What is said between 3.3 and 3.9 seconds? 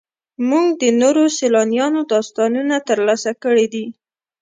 کړي دي.